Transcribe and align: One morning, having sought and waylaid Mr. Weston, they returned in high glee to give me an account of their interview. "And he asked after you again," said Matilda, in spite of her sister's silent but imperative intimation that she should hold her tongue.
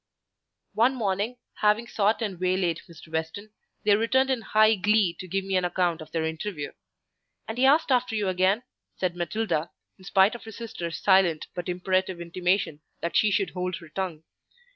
One 0.73 0.95
morning, 0.95 1.37
having 1.57 1.85
sought 1.85 2.23
and 2.23 2.39
waylaid 2.39 2.81
Mr. 2.89 3.09
Weston, 3.13 3.51
they 3.85 3.95
returned 3.95 4.31
in 4.31 4.41
high 4.41 4.73
glee 4.73 5.13
to 5.19 5.27
give 5.27 5.45
me 5.45 5.55
an 5.57 5.63
account 5.63 6.01
of 6.01 6.11
their 6.11 6.25
interview. 6.25 6.71
"And 7.47 7.55
he 7.59 7.67
asked 7.67 7.91
after 7.91 8.15
you 8.15 8.27
again," 8.27 8.63
said 8.97 9.15
Matilda, 9.15 9.69
in 9.99 10.03
spite 10.03 10.33
of 10.33 10.43
her 10.45 10.51
sister's 10.51 10.97
silent 10.99 11.45
but 11.53 11.69
imperative 11.69 12.19
intimation 12.19 12.81
that 13.01 13.15
she 13.15 13.29
should 13.29 13.51
hold 13.51 13.75
her 13.75 13.89
tongue. 13.89 14.23